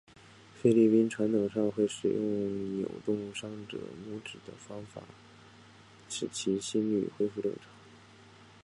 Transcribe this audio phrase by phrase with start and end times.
[0.59, 4.99] 菲律宾传统上会使用扭动患者拇趾的方法
[6.09, 7.69] 使其心律恢复正常。